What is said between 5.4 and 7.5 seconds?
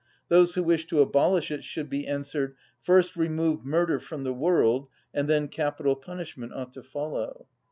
capital punishment ought to follow."